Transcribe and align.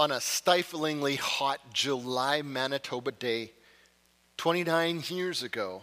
on 0.00 0.10
a 0.10 0.18
stiflingly 0.18 1.16
hot 1.16 1.60
July 1.74 2.40
Manitoba 2.40 3.12
day 3.12 3.52
29 4.38 5.02
years 5.08 5.42
ago, 5.42 5.82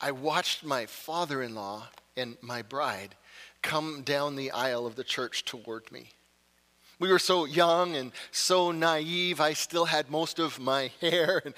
I 0.00 0.10
watched 0.10 0.64
my 0.64 0.86
father 0.86 1.40
in 1.40 1.54
law 1.54 1.86
and 2.16 2.36
my 2.40 2.62
bride 2.62 3.14
come 3.62 4.02
down 4.02 4.34
the 4.34 4.50
aisle 4.50 4.88
of 4.88 4.96
the 4.96 5.04
church 5.04 5.44
toward 5.44 5.92
me. 5.92 6.08
We 6.98 7.10
were 7.10 7.18
so 7.18 7.44
young 7.44 7.96
and 7.96 8.12
so 8.30 8.70
naive. 8.70 9.40
I 9.40 9.52
still 9.52 9.84
had 9.84 10.10
most 10.10 10.38
of 10.38 10.58
my 10.60 10.90
hair. 11.00 11.42
And, 11.44 11.54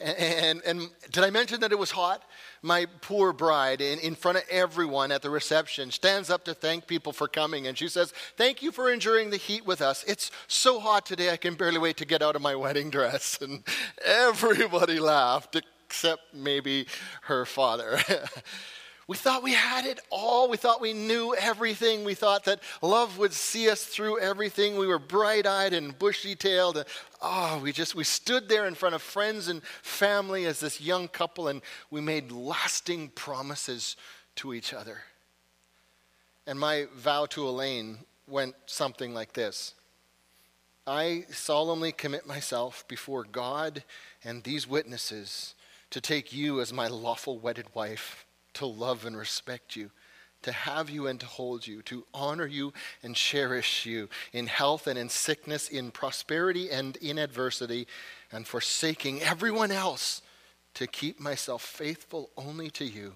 and, 0.00 0.62
and, 0.64 0.90
did 1.10 1.24
I 1.24 1.30
mention 1.30 1.60
that 1.60 1.72
it 1.72 1.78
was 1.78 1.90
hot? 1.90 2.22
My 2.62 2.86
poor 3.00 3.32
bride, 3.32 3.80
in, 3.80 3.98
in 3.98 4.14
front 4.14 4.38
of 4.38 4.44
everyone 4.50 5.12
at 5.12 5.22
the 5.22 5.30
reception, 5.30 5.90
stands 5.90 6.30
up 6.30 6.44
to 6.44 6.54
thank 6.54 6.86
people 6.86 7.12
for 7.12 7.28
coming. 7.28 7.66
And 7.66 7.76
she 7.76 7.88
says, 7.88 8.12
Thank 8.36 8.62
you 8.62 8.72
for 8.72 8.90
enduring 8.90 9.30
the 9.30 9.36
heat 9.36 9.66
with 9.66 9.82
us. 9.82 10.04
It's 10.08 10.30
so 10.48 10.80
hot 10.80 11.06
today, 11.06 11.30
I 11.30 11.36
can 11.36 11.54
barely 11.54 11.78
wait 11.78 11.96
to 11.98 12.06
get 12.06 12.22
out 12.22 12.36
of 12.36 12.42
my 12.42 12.54
wedding 12.54 12.90
dress. 12.90 13.38
And 13.46 13.62
everybody 14.04 14.98
laughed, 14.98 15.56
except 15.86 16.34
maybe 16.34 16.86
her 17.22 17.44
father. 17.44 18.00
We 19.08 19.16
thought 19.16 19.44
we 19.44 19.52
had 19.52 19.86
it 19.86 20.00
all. 20.10 20.48
We 20.48 20.56
thought 20.56 20.80
we 20.80 20.92
knew 20.92 21.32
everything. 21.34 22.04
We 22.04 22.14
thought 22.14 22.44
that 22.44 22.60
love 22.82 23.18
would 23.18 23.32
see 23.32 23.70
us 23.70 23.84
through 23.84 24.18
everything. 24.18 24.76
We 24.76 24.88
were 24.88 24.98
bright 24.98 25.46
eyed 25.46 25.72
and 25.72 25.96
bushy 25.96 26.34
tailed. 26.34 26.84
Oh, 27.22 27.60
we 27.62 27.70
just, 27.70 27.94
we 27.94 28.02
stood 28.02 28.48
there 28.48 28.66
in 28.66 28.74
front 28.74 28.96
of 28.96 29.02
friends 29.02 29.46
and 29.46 29.62
family 29.82 30.44
as 30.44 30.58
this 30.58 30.80
young 30.80 31.06
couple 31.06 31.46
and 31.46 31.62
we 31.88 32.00
made 32.00 32.32
lasting 32.32 33.10
promises 33.10 33.96
to 34.36 34.52
each 34.52 34.74
other. 34.74 34.98
And 36.44 36.58
my 36.58 36.86
vow 36.96 37.26
to 37.26 37.48
Elaine 37.48 37.98
went 38.26 38.56
something 38.66 39.14
like 39.14 39.34
this 39.34 39.74
I 40.84 41.26
solemnly 41.30 41.92
commit 41.92 42.26
myself 42.26 42.84
before 42.88 43.22
God 43.22 43.84
and 44.24 44.42
these 44.42 44.66
witnesses 44.66 45.54
to 45.90 46.00
take 46.00 46.32
you 46.32 46.60
as 46.60 46.72
my 46.72 46.88
lawful 46.88 47.38
wedded 47.38 47.66
wife 47.72 48.25
to 48.56 48.66
love 48.66 49.06
and 49.06 49.16
respect 49.16 49.76
you, 49.76 49.90
to 50.42 50.52
have 50.52 50.90
you 50.90 51.06
and 51.06 51.18
to 51.20 51.26
hold 51.26 51.66
you, 51.66 51.82
to 51.82 52.04
honor 52.12 52.46
you 52.46 52.72
and 53.02 53.14
cherish 53.14 53.86
you 53.86 54.08
in 54.32 54.46
health 54.46 54.86
and 54.86 54.98
in 54.98 55.08
sickness, 55.08 55.68
in 55.68 55.90
prosperity 55.90 56.70
and 56.70 56.96
in 56.96 57.18
adversity, 57.18 57.86
and 58.30 58.46
forsaking 58.46 59.22
everyone 59.22 59.70
else 59.70 60.22
to 60.74 60.86
keep 60.86 61.18
myself 61.18 61.62
faithful 61.62 62.30
only 62.36 62.70
to 62.70 62.84
you 62.84 63.14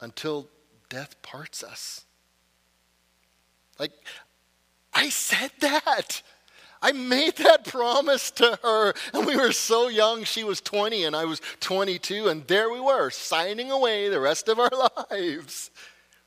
until 0.00 0.48
death 0.88 1.20
parts 1.22 1.62
us. 1.62 2.04
Like, 3.78 3.92
I 4.92 5.08
said 5.08 5.50
that. 5.60 6.22
I 6.84 6.92
made 6.92 7.36
that 7.36 7.64
promise 7.66 8.30
to 8.32 8.58
her, 8.62 8.92
and 9.14 9.26
we 9.26 9.36
were 9.36 9.52
so 9.52 9.88
young. 9.88 10.22
She 10.24 10.44
was 10.44 10.60
20, 10.60 11.04
and 11.04 11.16
I 11.16 11.24
was 11.24 11.40
22, 11.60 12.28
and 12.28 12.46
there 12.46 12.70
we 12.70 12.78
were, 12.78 13.08
signing 13.08 13.70
away 13.70 14.10
the 14.10 14.20
rest 14.20 14.48
of 14.48 14.58
our 14.58 14.70
lives. 15.10 15.70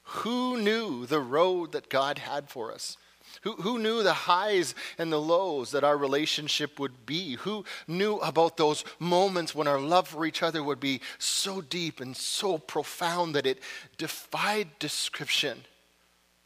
Who 0.02 0.58
knew 0.60 1.06
the 1.06 1.20
road 1.20 1.74
that 1.74 1.90
God 1.90 2.18
had 2.18 2.50
for 2.50 2.74
us? 2.74 2.98
Who, 3.42 3.54
who 3.54 3.78
knew 3.78 4.02
the 4.02 4.14
highs 4.14 4.74
and 4.98 5.12
the 5.12 5.22
lows 5.22 5.70
that 5.72 5.84
our 5.84 5.96
relationship 5.96 6.80
would 6.80 7.06
be? 7.06 7.36
Who 7.36 7.64
knew 7.88 8.16
about 8.16 8.58
those 8.58 8.84
moments 8.98 9.54
when 9.54 9.68
our 9.68 9.80
love 9.80 10.08
for 10.08 10.26
each 10.26 10.42
other 10.42 10.64
would 10.64 10.80
be 10.80 11.02
so 11.20 11.62
deep 11.62 12.00
and 12.00 12.18
so 12.18 12.58
profound 12.58 13.36
that 13.36 13.46
it 13.46 13.62
defied 14.00 14.70
description? 14.80 15.66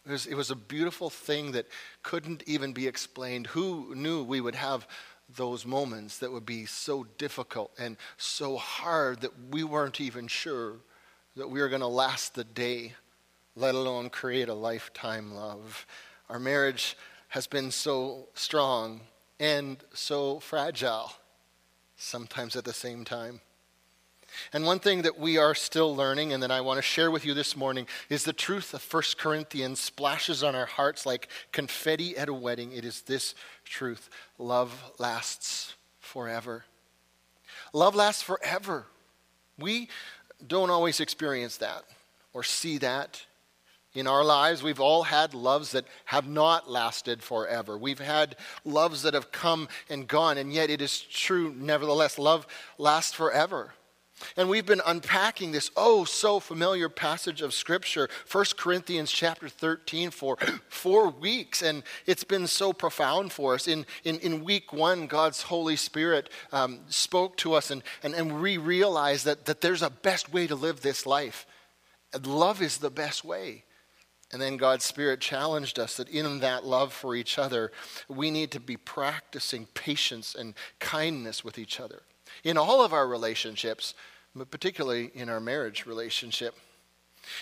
It 0.06 0.12
was, 0.12 0.26
it 0.26 0.36
was 0.36 0.50
a 0.50 0.56
beautiful 0.56 1.10
thing 1.10 1.52
that 1.52 1.68
couldn't 2.02 2.44
even 2.48 2.74
be 2.74 2.88
explained. 2.88 3.48
Who 3.48 3.94
knew 3.96 4.24
we 4.24 4.42
would 4.42 4.56
have 4.56 4.88
those 5.36 5.66
moments 5.66 6.18
that 6.20 6.32
would 6.32 6.46
be 6.46 6.66
so 6.66 7.06
difficult 7.18 7.72
and 7.78 7.98
so 8.18 8.58
hard 8.58 9.22
that 9.22 9.32
we 9.52 9.64
weren't 9.64 10.02
even 10.02 10.28
sure 10.28 10.78
that 11.36 11.50
we 11.50 11.62
were 11.62 11.70
going 11.70 11.82
to 11.82 11.88
last 11.88 12.36
the 12.36 12.44
day, 12.44 12.94
let 13.56 13.76
alone 13.76 14.10
create 14.10 14.50
a 14.50 14.54
lifetime 14.54 15.34
love? 15.34 15.86
Our 16.30 16.40
marriage 16.40 16.98
has 17.30 17.48
been 17.48 17.72
so 17.72 18.28
strong 18.34 19.02
and 19.40 19.78
so 19.94 20.40
fragile, 20.40 21.14
sometimes 21.96 22.56
at 22.56 22.66
the 22.66 22.74
same 22.74 23.06
time. 23.06 23.40
And 24.54 24.66
one 24.66 24.80
thing 24.80 25.04
that 25.04 25.20
we 25.20 25.38
are 25.38 25.56
still 25.56 25.96
learning 25.96 26.34
and 26.34 26.42
that 26.44 26.52
I 26.52 26.62
want 26.62 26.78
to 26.78 26.82
share 26.82 27.12
with 27.12 27.26
you 27.26 27.34
this 27.34 27.56
morning 27.56 27.88
is 28.10 28.24
the 28.24 28.34
truth 28.34 28.74
of 28.74 28.94
1 28.94 29.04
Corinthians 29.18 29.80
splashes 29.80 30.44
on 30.44 30.56
our 30.56 30.66
hearts 30.66 31.06
like 31.06 31.28
confetti 31.52 32.18
at 32.18 32.30
a 32.30 32.34
wedding. 32.34 32.72
It 32.72 32.86
is 32.86 33.02
this 33.02 33.36
truth 33.66 34.10
love 34.38 34.92
lasts 34.98 35.76
forever. 36.00 36.66
Love 37.74 37.96
lasts 37.96 38.22
forever. 38.22 38.86
We 39.58 39.90
don't 40.46 40.70
always 40.70 41.00
experience 41.00 41.58
that 41.58 41.84
or 42.34 42.44
see 42.44 42.78
that 42.80 43.26
in 43.94 44.08
our 44.08 44.24
lives. 44.24 44.64
We've 44.64 44.80
all 44.80 45.04
had 45.04 45.34
loves 45.34 45.72
that 45.72 45.86
have 46.06 46.28
not 46.28 46.70
lasted 46.70 47.22
forever. 47.22 47.78
We've 47.78 48.00
had 48.00 48.36
loves 48.64 49.04
that 49.04 49.14
have 49.14 49.32
come 49.32 49.68
and 49.90 50.08
gone, 50.08 50.38
and 50.38 50.52
yet 50.52 50.70
it 50.70 50.82
is 50.82 51.02
true, 51.02 51.54
nevertheless, 51.58 52.18
love 52.18 52.48
lasts 52.78 53.14
forever. 53.14 53.74
And 54.36 54.50
we've 54.50 54.66
been 54.66 54.82
unpacking 54.86 55.52
this 55.52 55.72
oh 55.76 56.06
so 56.06 56.40
familiar 56.40 56.90
passage 56.90 57.42
of 57.42 57.54
Scripture, 57.54 58.10
1 58.32 58.46
Corinthians 58.58 59.12
chapter 59.12 59.50
13, 59.50 60.12
for 60.12 60.38
four 60.70 61.10
weeks. 61.10 61.62
And 61.62 61.84
it's 62.06 62.24
been 62.24 62.48
so 62.48 62.74
profound 62.74 63.32
for 63.32 63.54
us. 63.54 63.68
In, 63.68 63.86
in, 64.04 64.20
in 64.20 64.44
week 64.44 64.74
one, 64.74 65.08
God's 65.08 65.44
Holy 65.44 65.76
Spirit 65.76 66.30
um, 66.52 66.82
spoke 66.88 67.38
to 67.38 67.54
us, 67.54 67.72
and, 67.72 67.84
and, 68.04 68.14
and 68.14 68.42
we 68.42 68.58
realized 68.58 69.26
that, 69.26 69.46
that 69.46 69.62
there's 69.62 69.82
a 69.82 69.90
best 69.90 70.32
way 70.32 70.48
to 70.48 70.56
live 70.56 70.82
this 70.82 71.06
life. 71.06 71.46
And 72.14 72.26
love 72.26 72.62
is 72.62 72.78
the 72.78 72.90
best 72.90 73.24
way. 73.24 73.64
And 74.32 74.42
then 74.42 74.58
God's 74.58 74.86
Spirit 74.86 75.20
challenged 75.20 75.78
us 75.78 75.98
that 75.98 76.08
in 76.08 76.40
that 76.40 76.66
love 76.66 76.94
for 76.94 77.16
each 77.16 77.38
other, 77.38 77.72
we 78.08 78.32
need 78.32 78.52
to 78.52 78.60
be 78.60 78.78
practicing 78.78 79.66
patience 79.74 80.36
and 80.36 80.54
kindness 80.80 81.44
with 81.44 81.58
each 81.58 81.80
other. 81.80 82.04
In 82.44 82.58
all 82.58 82.84
of 82.84 82.94
our 82.94 83.08
relationships, 83.08 83.94
but 84.36 84.52
particularly 84.52 85.12
in 85.14 85.30
our 85.30 85.40
marriage 85.40 85.86
relationship. 85.86 86.56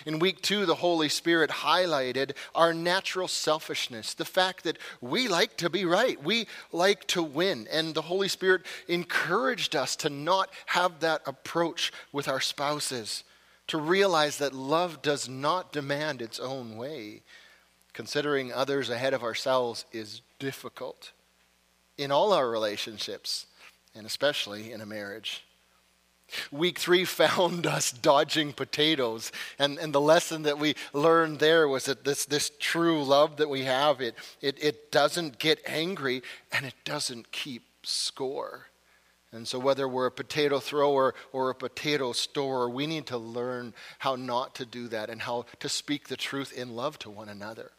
In 0.05 0.19
week 0.19 0.41
two, 0.41 0.65
the 0.65 0.75
Holy 0.75 1.07
Spirit 1.07 1.49
highlighted 1.49 2.35
our 2.53 2.73
natural 2.73 3.27
selfishness, 3.27 4.13
the 4.13 4.25
fact 4.25 4.63
that 4.63 4.77
we 4.99 5.27
like 5.27 5.55
to 5.57 5.69
be 5.69 5.85
right, 5.85 6.21
we 6.21 6.47
like 6.71 7.05
to 7.07 7.23
win. 7.23 7.67
And 7.71 7.93
the 7.93 8.01
Holy 8.01 8.27
Spirit 8.27 8.63
encouraged 8.87 9.75
us 9.75 9.95
to 9.97 10.09
not 10.09 10.49
have 10.67 10.99
that 10.99 11.21
approach 11.25 11.93
with 12.11 12.27
our 12.27 12.41
spouses, 12.41 13.23
to 13.67 13.77
realize 13.77 14.37
that 14.37 14.53
love 14.53 15.01
does 15.01 15.29
not 15.29 15.71
demand 15.71 16.21
its 16.21 16.39
own 16.39 16.75
way. 16.75 17.21
Considering 17.93 18.51
others 18.51 18.89
ahead 18.89 19.13
of 19.13 19.23
ourselves 19.23 19.85
is 19.91 20.21
difficult 20.39 21.11
in 21.97 22.11
all 22.11 22.31
our 22.33 22.49
relationships, 22.49 23.45
and 23.95 24.05
especially 24.05 24.71
in 24.71 24.81
a 24.81 24.85
marriage. 24.85 25.43
Week 26.51 26.79
three 26.79 27.05
found 27.21 27.65
us 27.65 27.91
dodging 27.91 28.53
potatoes. 28.53 29.31
And, 29.57 29.77
and 29.77 29.93
the 29.93 30.01
lesson 30.01 30.43
that 30.43 30.59
we 30.59 30.75
learned 30.93 31.39
there 31.39 31.67
was 31.67 31.85
that 31.85 32.03
this, 32.03 32.25
this 32.25 32.51
true 32.59 33.03
love 33.03 33.37
that 33.37 33.49
we 33.49 33.63
have, 33.63 34.01
it, 34.01 34.15
it, 34.41 34.61
it 34.63 34.91
doesn't 34.91 35.39
get 35.39 35.59
angry 35.65 36.21
and 36.51 36.65
it 36.65 36.75
doesn't 36.85 37.31
keep 37.31 37.63
score. 37.83 38.67
And 39.31 39.47
so, 39.47 39.59
whether 39.59 39.87
we're 39.87 40.07
a 40.07 40.11
potato 40.11 40.59
thrower 40.59 41.13
or 41.31 41.51
a 41.51 41.55
potato 41.55 42.13
storer, 42.13 42.67
we 42.67 42.87
need 42.87 43.05
to 43.07 43.17
learn 43.17 43.75
how 43.99 44.15
not 44.15 44.55
to 44.55 44.65
do 44.65 44.87
that 44.87 45.11
and 45.11 45.21
how 45.21 45.45
to 45.59 45.69
speak 45.69 46.07
the 46.07 46.17
truth 46.17 46.51
in 46.51 46.75
love 46.75 46.97
to 46.99 47.11
one 47.11 47.29
another. 47.29 47.71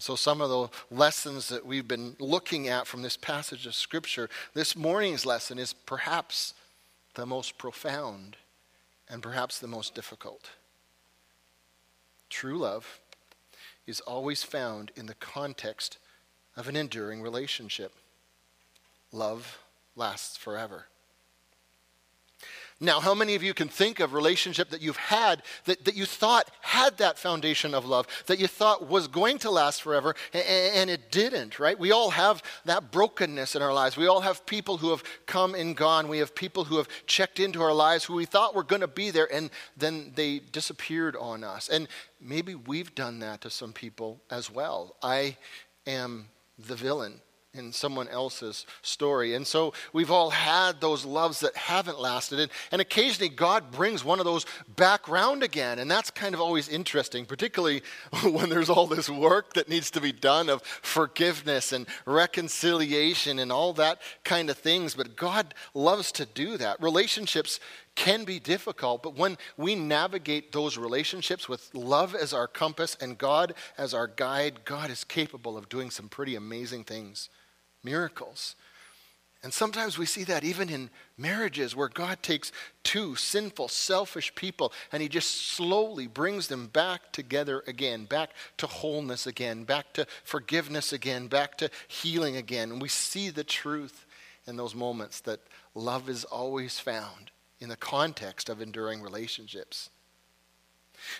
So, 0.00 0.16
some 0.16 0.40
of 0.40 0.48
the 0.48 0.68
lessons 0.90 1.48
that 1.50 1.66
we've 1.66 1.86
been 1.86 2.16
looking 2.18 2.68
at 2.68 2.86
from 2.86 3.02
this 3.02 3.18
passage 3.18 3.66
of 3.66 3.74
Scripture, 3.74 4.30
this 4.54 4.74
morning's 4.74 5.26
lesson 5.26 5.58
is 5.58 5.74
perhaps 5.74 6.54
the 7.14 7.26
most 7.26 7.58
profound, 7.58 8.36
and 9.10 9.22
perhaps 9.22 9.58
the 9.58 9.68
most 9.68 9.94
difficult. 9.94 10.50
True 12.30 12.56
love 12.56 13.00
is 13.86 14.00
always 14.00 14.42
found 14.42 14.90
in 14.96 15.06
the 15.06 15.14
context 15.14 15.98
of 16.56 16.68
an 16.68 16.76
enduring 16.76 17.20
relationship. 17.20 17.92
Love 19.12 19.58
lasts 19.96 20.36
forever. 20.36 20.86
Now, 22.82 22.98
how 23.00 23.14
many 23.14 23.34
of 23.34 23.42
you 23.42 23.52
can 23.52 23.68
think 23.68 24.00
of 24.00 24.14
relationship 24.14 24.70
that 24.70 24.80
you've 24.80 24.96
had 24.96 25.42
that, 25.66 25.84
that 25.84 25.96
you 25.96 26.06
thought 26.06 26.50
had 26.62 26.96
that 26.96 27.18
foundation 27.18 27.74
of 27.74 27.84
love, 27.84 28.06
that 28.26 28.38
you 28.38 28.46
thought 28.46 28.88
was 28.88 29.06
going 29.06 29.36
to 29.40 29.50
last 29.50 29.82
forever, 29.82 30.14
and, 30.32 30.44
and 30.44 30.90
it 30.90 31.12
didn't, 31.12 31.58
right? 31.58 31.78
We 31.78 31.92
all 31.92 32.08
have 32.08 32.42
that 32.64 32.90
brokenness 32.90 33.54
in 33.54 33.60
our 33.60 33.74
lives. 33.74 33.98
We 33.98 34.06
all 34.06 34.22
have 34.22 34.46
people 34.46 34.78
who 34.78 34.90
have 34.90 35.04
come 35.26 35.54
and 35.54 35.76
gone. 35.76 36.08
We 36.08 36.18
have 36.18 36.34
people 36.34 36.64
who 36.64 36.78
have 36.78 36.88
checked 37.06 37.38
into 37.38 37.60
our 37.60 37.74
lives 37.74 38.04
who 38.04 38.14
we 38.14 38.24
thought 38.24 38.54
were 38.54 38.64
going 38.64 38.80
to 38.80 38.88
be 38.88 39.10
there, 39.10 39.28
and 39.30 39.50
then 39.76 40.12
they 40.14 40.38
disappeared 40.38 41.16
on 41.16 41.44
us. 41.44 41.68
And 41.68 41.86
maybe 42.18 42.54
we've 42.54 42.94
done 42.94 43.18
that 43.18 43.42
to 43.42 43.50
some 43.50 43.74
people 43.74 44.22
as 44.30 44.50
well. 44.50 44.96
I 45.02 45.36
am 45.86 46.28
the 46.58 46.76
villain 46.76 47.20
in 47.52 47.72
someone 47.72 48.06
else's 48.08 48.64
story. 48.80 49.34
And 49.34 49.44
so 49.44 49.72
we've 49.92 50.10
all 50.10 50.30
had 50.30 50.80
those 50.80 51.04
loves 51.04 51.40
that 51.40 51.56
haven't 51.56 52.00
lasted. 52.00 52.38
And, 52.38 52.50
and 52.70 52.80
occasionally 52.80 53.28
God 53.28 53.72
brings 53.72 54.04
one 54.04 54.20
of 54.20 54.24
those 54.24 54.46
back 54.76 55.08
round 55.08 55.42
again. 55.42 55.80
And 55.80 55.90
that's 55.90 56.10
kind 56.10 56.32
of 56.32 56.40
always 56.40 56.68
interesting, 56.68 57.26
particularly 57.26 57.82
when 58.22 58.50
there's 58.50 58.70
all 58.70 58.86
this 58.86 59.10
work 59.10 59.54
that 59.54 59.68
needs 59.68 59.90
to 59.92 60.00
be 60.00 60.12
done 60.12 60.48
of 60.48 60.62
forgiveness 60.62 61.72
and 61.72 61.86
reconciliation 62.06 63.40
and 63.40 63.50
all 63.50 63.72
that 63.72 64.00
kind 64.22 64.48
of 64.48 64.56
things. 64.56 64.94
But 64.94 65.16
God 65.16 65.52
loves 65.74 66.12
to 66.12 66.26
do 66.26 66.56
that. 66.56 66.80
Relationships 66.80 67.58
can 68.00 68.24
be 68.24 68.38
difficult, 68.38 69.02
but 69.02 69.14
when 69.14 69.36
we 69.58 69.74
navigate 69.74 70.52
those 70.52 70.78
relationships 70.78 71.50
with 71.50 71.68
love 71.74 72.14
as 72.14 72.32
our 72.32 72.48
compass 72.48 72.96
and 72.98 73.18
God 73.18 73.52
as 73.76 73.92
our 73.92 74.06
guide, 74.06 74.64
God 74.64 74.88
is 74.88 75.04
capable 75.04 75.58
of 75.58 75.68
doing 75.68 75.90
some 75.90 76.08
pretty 76.08 76.34
amazing 76.34 76.84
things, 76.84 77.28
miracles. 77.84 78.56
And 79.42 79.52
sometimes 79.52 79.98
we 79.98 80.06
see 80.06 80.24
that 80.24 80.44
even 80.44 80.70
in 80.70 80.88
marriages 81.18 81.76
where 81.76 81.90
God 81.90 82.22
takes 82.22 82.52
two 82.84 83.16
sinful, 83.16 83.68
selfish 83.68 84.34
people 84.34 84.72
and 84.92 85.02
he 85.02 85.08
just 85.10 85.48
slowly 85.48 86.06
brings 86.06 86.48
them 86.48 86.68
back 86.68 87.12
together 87.12 87.62
again, 87.66 88.06
back 88.06 88.30
to 88.56 88.66
wholeness 88.66 89.26
again, 89.26 89.64
back 89.64 89.92
to 89.92 90.06
forgiveness 90.24 90.94
again, 90.94 91.26
back 91.26 91.58
to 91.58 91.68
healing 91.86 92.36
again. 92.36 92.70
And 92.72 92.80
we 92.80 92.88
see 92.88 93.28
the 93.28 93.44
truth 93.44 94.06
in 94.46 94.56
those 94.56 94.74
moments 94.74 95.20
that 95.20 95.40
love 95.74 96.08
is 96.08 96.24
always 96.24 96.80
found 96.80 97.30
in 97.60 97.68
the 97.68 97.76
context 97.76 98.48
of 98.48 98.60
enduring 98.60 99.02
relationships. 99.02 99.90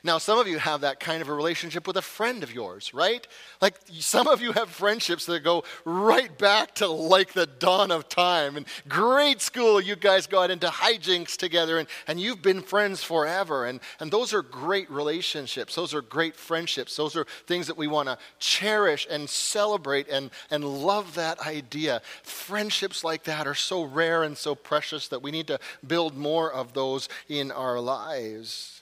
Now, 0.02 0.18
some 0.18 0.38
of 0.38 0.48
you 0.48 0.58
have 0.58 0.82
that 0.82 1.00
kind 1.00 1.22
of 1.22 1.28
a 1.28 1.34
relationship 1.34 1.86
with 1.86 1.96
a 1.96 2.02
friend 2.02 2.42
of 2.42 2.54
yours, 2.54 2.92
right? 2.94 3.26
Like 3.60 3.74
some 3.98 4.26
of 4.26 4.40
you 4.40 4.52
have 4.52 4.70
friendships 4.70 5.26
that 5.26 5.40
go 5.40 5.64
right 5.84 6.36
back 6.38 6.74
to 6.76 6.88
like 6.88 7.32
the 7.32 7.46
dawn 7.46 7.90
of 7.90 8.08
time. 8.08 8.56
And 8.56 8.66
grade 8.88 9.40
school, 9.40 9.80
you 9.80 9.96
guys 9.96 10.26
got 10.26 10.50
into 10.50 10.68
hijinks 10.68 11.36
together 11.36 11.78
and, 11.78 11.88
and 12.06 12.20
you've 12.20 12.42
been 12.42 12.62
friends 12.62 13.02
forever. 13.02 13.66
And, 13.66 13.80
and 14.00 14.10
those 14.10 14.32
are 14.32 14.42
great 14.42 14.90
relationships. 14.90 15.74
Those 15.74 15.94
are 15.94 16.02
great 16.02 16.36
friendships. 16.36 16.96
Those 16.96 17.16
are 17.16 17.26
things 17.46 17.66
that 17.66 17.76
we 17.76 17.86
want 17.86 18.08
to 18.08 18.18
cherish 18.38 19.06
and 19.10 19.28
celebrate 19.28 20.08
and, 20.08 20.30
and 20.50 20.64
love 20.64 21.14
that 21.14 21.40
idea. 21.40 22.02
Friendships 22.22 23.04
like 23.04 23.24
that 23.24 23.46
are 23.46 23.54
so 23.54 23.84
rare 23.84 24.22
and 24.22 24.36
so 24.36 24.54
precious 24.54 25.08
that 25.08 25.22
we 25.22 25.30
need 25.30 25.46
to 25.48 25.58
build 25.86 26.16
more 26.16 26.52
of 26.52 26.72
those 26.72 27.08
in 27.28 27.50
our 27.50 27.80
lives. 27.80 28.79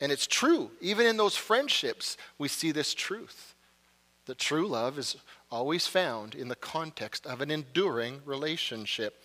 And 0.00 0.12
it's 0.12 0.26
true. 0.26 0.70
Even 0.80 1.06
in 1.06 1.16
those 1.16 1.36
friendships, 1.36 2.16
we 2.38 2.48
see 2.48 2.70
this 2.72 2.94
truth. 2.94 3.54
That 4.26 4.38
true 4.38 4.66
love 4.66 4.98
is 4.98 5.16
always 5.50 5.86
found 5.86 6.34
in 6.34 6.48
the 6.48 6.56
context 6.56 7.26
of 7.26 7.40
an 7.40 7.50
enduring 7.50 8.20
relationship. 8.24 9.22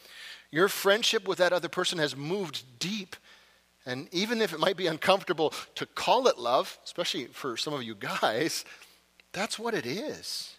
Your 0.52 0.70
friendship 0.70 1.28
with 1.28 1.40
that 1.40 1.54
other 1.54 1.70
person 1.70 2.00
has 2.00 2.16
moved 2.16 2.64
deep. 2.80 3.16
And 3.86 4.08
even 4.14 4.42
if 4.42 4.54
it 4.54 4.60
might 4.60 4.78
be 4.78 4.88
uncomfortable 4.88 5.54
to 5.76 5.86
call 5.86 6.28
it 6.28 6.38
love, 6.38 6.78
especially 6.86 7.26
for 7.26 7.58
some 7.58 7.74
of 7.74 7.84
you 7.84 7.96
guys, 7.96 8.64
that's 9.34 9.60
what 9.60 9.74
it 9.74 9.86
is. 9.86 10.56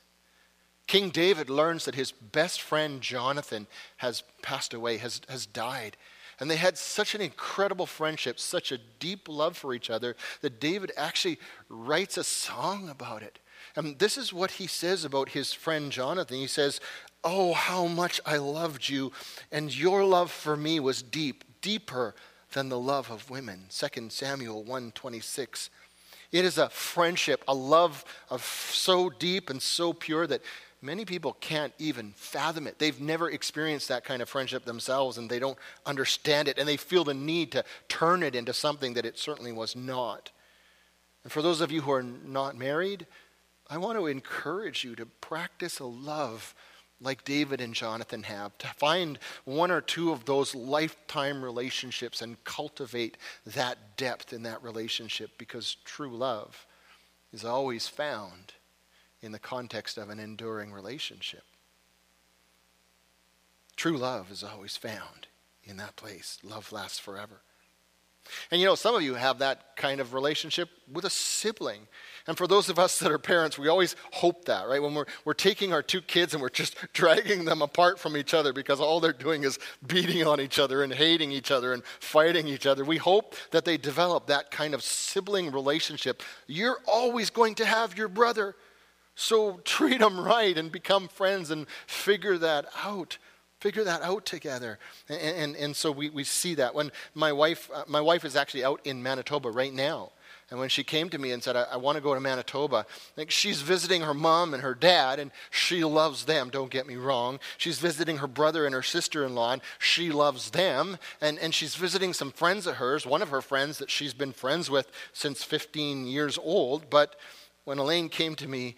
King 0.86 1.08
David 1.08 1.48
learns 1.48 1.86
that 1.86 1.94
his 1.94 2.12
best 2.12 2.60
friend 2.60 3.00
Jonathan 3.00 3.66
has 3.96 4.22
passed 4.42 4.74
away, 4.74 4.98
has, 4.98 5.22
has 5.28 5.46
died. 5.46 5.96
And 6.44 6.50
they 6.50 6.56
had 6.56 6.76
such 6.76 7.14
an 7.14 7.22
incredible 7.22 7.86
friendship, 7.86 8.38
such 8.38 8.70
a 8.70 8.76
deep 8.98 9.30
love 9.30 9.56
for 9.56 9.72
each 9.72 9.88
other, 9.88 10.14
that 10.42 10.60
David 10.60 10.92
actually 10.94 11.38
writes 11.70 12.18
a 12.18 12.22
song 12.22 12.90
about 12.90 13.22
it. 13.22 13.38
And 13.76 13.98
this 13.98 14.18
is 14.18 14.30
what 14.30 14.50
he 14.50 14.66
says 14.66 15.06
about 15.06 15.30
his 15.30 15.54
friend 15.54 15.90
Jonathan. 15.90 16.36
He 16.36 16.46
says, 16.46 16.82
Oh, 17.24 17.54
how 17.54 17.86
much 17.86 18.20
I 18.26 18.36
loved 18.36 18.90
you, 18.90 19.10
and 19.50 19.74
your 19.74 20.04
love 20.04 20.30
for 20.30 20.54
me 20.54 20.80
was 20.80 21.00
deep, 21.00 21.44
deeper 21.62 22.14
than 22.52 22.68
the 22.68 22.78
love 22.78 23.10
of 23.10 23.30
women. 23.30 23.64
2 23.70 24.10
Samuel 24.10 24.58
126. 24.64 25.70
It 26.30 26.44
is 26.44 26.58
a 26.58 26.68
friendship, 26.68 27.42
a 27.48 27.54
love 27.54 28.04
of 28.28 28.44
so 28.44 29.08
deep 29.08 29.48
and 29.48 29.62
so 29.62 29.94
pure 29.94 30.26
that 30.26 30.42
many 30.84 31.04
people 31.04 31.32
can't 31.40 31.72
even 31.78 32.12
fathom 32.14 32.66
it. 32.66 32.78
They've 32.78 33.00
never 33.00 33.30
experienced 33.30 33.88
that 33.88 34.04
kind 34.04 34.20
of 34.20 34.28
friendship 34.28 34.64
themselves 34.64 35.16
and 35.16 35.30
they 35.30 35.38
don't 35.38 35.58
understand 35.86 36.46
it 36.46 36.58
and 36.58 36.68
they 36.68 36.76
feel 36.76 37.04
the 37.04 37.14
need 37.14 37.52
to 37.52 37.64
turn 37.88 38.22
it 38.22 38.34
into 38.34 38.52
something 38.52 38.94
that 38.94 39.06
it 39.06 39.18
certainly 39.18 39.52
was 39.52 39.74
not. 39.74 40.30
And 41.22 41.32
for 41.32 41.40
those 41.40 41.62
of 41.62 41.72
you 41.72 41.80
who 41.80 41.92
are 41.92 42.02
not 42.02 42.56
married, 42.56 43.06
I 43.70 43.78
want 43.78 43.98
to 43.98 44.06
encourage 44.06 44.84
you 44.84 44.94
to 44.96 45.06
practice 45.06 45.78
a 45.78 45.86
love 45.86 46.54
like 47.00 47.24
David 47.24 47.60
and 47.60 47.74
Jonathan 47.74 48.22
have, 48.22 48.56
to 48.58 48.66
find 48.68 49.18
one 49.44 49.70
or 49.70 49.80
two 49.80 50.12
of 50.12 50.26
those 50.26 50.54
lifetime 50.54 51.42
relationships 51.42 52.22
and 52.22 52.42
cultivate 52.44 53.16
that 53.46 53.96
depth 53.96 54.32
in 54.32 54.42
that 54.44 54.62
relationship 54.62 55.30
because 55.38 55.76
true 55.84 56.14
love 56.14 56.66
is 57.32 57.44
always 57.44 57.88
found 57.88 58.52
in 59.24 59.32
the 59.32 59.38
context 59.38 59.96
of 59.96 60.10
an 60.10 60.20
enduring 60.20 60.72
relationship. 60.72 61.44
True 63.74 63.96
love 63.96 64.30
is 64.30 64.44
always 64.44 64.76
found 64.76 65.28
in 65.64 65.78
that 65.78 65.96
place. 65.96 66.38
Love 66.44 66.70
lasts 66.72 66.98
forever. 66.98 67.40
And 68.50 68.60
you 68.60 68.66
know, 68.66 68.74
some 68.74 68.94
of 68.94 69.02
you 69.02 69.14
have 69.14 69.38
that 69.38 69.76
kind 69.76 70.00
of 70.00 70.14
relationship 70.14 70.70
with 70.90 71.04
a 71.04 71.10
sibling. 71.10 71.86
And 72.26 72.38
for 72.38 72.46
those 72.46 72.70
of 72.70 72.78
us 72.78 72.98
that 73.00 73.12
are 73.12 73.18
parents, 73.18 73.58
we 73.58 73.68
always 73.68 73.96
hope 74.12 74.46
that, 74.46 74.66
right? 74.66 74.80
When 74.80 74.94
we're, 74.94 75.04
we're 75.26 75.34
taking 75.34 75.74
our 75.74 75.82
two 75.82 76.00
kids 76.00 76.32
and 76.32 76.40
we're 76.40 76.48
just 76.48 76.76
dragging 76.94 77.44
them 77.44 77.60
apart 77.60 77.98
from 77.98 78.16
each 78.16 78.32
other 78.32 78.52
because 78.52 78.80
all 78.80 79.00
they're 79.00 79.12
doing 79.12 79.44
is 79.44 79.58
beating 79.86 80.26
on 80.26 80.40
each 80.40 80.58
other 80.58 80.82
and 80.82 80.92
hating 80.92 81.32
each 81.32 81.50
other 81.50 81.74
and 81.74 81.84
fighting 82.00 82.48
each 82.48 82.66
other. 82.66 82.84
We 82.84 82.96
hope 82.96 83.34
that 83.50 83.64
they 83.64 83.76
develop 83.76 84.26
that 84.28 84.50
kind 84.50 84.72
of 84.72 84.82
sibling 84.82 85.50
relationship. 85.50 86.22
You're 86.46 86.78
always 86.86 87.28
going 87.28 87.56
to 87.56 87.66
have 87.66 87.96
your 87.96 88.08
brother. 88.08 88.56
So 89.14 89.60
treat 89.64 90.00
them 90.00 90.20
right 90.20 90.56
and 90.56 90.70
become 90.70 91.08
friends 91.08 91.50
and 91.50 91.66
figure 91.86 92.38
that 92.38 92.66
out. 92.84 93.18
Figure 93.60 93.84
that 93.84 94.02
out 94.02 94.26
together. 94.26 94.78
And, 95.08 95.20
and, 95.20 95.56
and 95.56 95.76
so 95.76 95.90
we, 95.90 96.10
we 96.10 96.24
see 96.24 96.54
that. 96.56 96.74
When 96.74 96.92
my 97.14 97.32
wife, 97.32 97.70
uh, 97.72 97.84
my 97.86 98.00
wife 98.00 98.24
is 98.24 98.36
actually 98.36 98.64
out 98.64 98.80
in 98.84 99.02
Manitoba 99.02 99.50
right 99.50 99.72
now. 99.72 100.12
And 100.50 100.60
when 100.60 100.68
she 100.68 100.84
came 100.84 101.08
to 101.08 101.18
me 101.18 101.32
and 101.32 101.42
said, 101.42 101.56
I, 101.56 101.62
I 101.72 101.76
want 101.76 101.96
to 101.96 102.02
go 102.02 102.12
to 102.12 102.20
Manitoba, 102.20 102.84
like 103.16 103.30
she's 103.30 103.62
visiting 103.62 104.02
her 104.02 104.12
mom 104.12 104.52
and 104.52 104.62
her 104.62 104.74
dad, 104.74 105.18
and 105.18 105.30
she 105.50 105.82
loves 105.82 106.26
them, 106.26 106.50
don't 106.50 106.70
get 106.70 106.86
me 106.86 106.96
wrong. 106.96 107.40
She's 107.56 107.78
visiting 107.78 108.18
her 108.18 108.26
brother 108.26 108.66
and 108.66 108.74
her 108.74 108.82
sister 108.82 109.24
in 109.24 109.34
law, 109.34 109.54
and 109.54 109.62
she 109.78 110.10
loves 110.10 110.50
them. 110.50 110.98
And, 111.20 111.38
and 111.38 111.54
she's 111.54 111.74
visiting 111.74 112.12
some 112.12 112.30
friends 112.30 112.66
of 112.66 112.76
hers, 112.76 113.06
one 113.06 113.22
of 113.22 113.30
her 113.30 113.40
friends 113.40 113.78
that 113.78 113.90
she's 113.90 114.12
been 114.12 114.32
friends 114.32 114.68
with 114.68 114.90
since 115.14 115.42
15 115.42 116.06
years 116.06 116.38
old. 116.38 116.90
But 116.90 117.16
when 117.64 117.78
Elaine 117.78 118.10
came 118.10 118.34
to 118.36 118.46
me 118.46 118.76